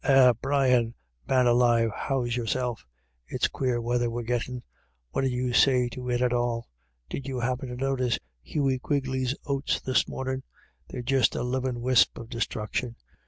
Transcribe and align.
"Eh, 0.03 0.33
Brian, 0.41 0.95
man 1.27 1.45
alive, 1.45 1.91
how's 1.95 2.35
your 2.35 2.47
self? 2.47 2.87
It's 3.27 3.47
quare 3.47 3.79
weather 3.79 4.09
we're 4.09 4.23
gittin'; 4.23 4.63
what 5.11 5.21
d'you 5.21 5.53
say 5.53 5.89
to 5.89 6.09
it 6.09 6.21
at 6.23 6.33
all? 6.33 6.65
Did 7.07 7.27
you 7.27 7.39
happin 7.39 7.69
to 7.69 7.75
notice 7.75 8.17
Hughey 8.41 8.79
Quigley's 8.79 9.35
oats 9.45 9.79
this 9.79 10.07
mornin'? 10.07 10.41
They're 10.89 11.03
just 11.03 11.35
a 11.35 11.43
livin' 11.43 11.81
wisp 11.81 12.17
o' 12.17 12.25
disthruction. 12.25 12.95